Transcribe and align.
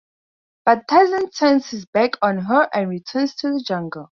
But 0.65 0.87
Tarzan 0.87 1.29
turns 1.29 1.69
his 1.69 1.85
back 1.85 2.13
on 2.23 2.39
her 2.39 2.67
and 2.73 2.89
returns 2.89 3.35
to 3.35 3.49
the 3.53 3.63
jungle. 3.63 4.09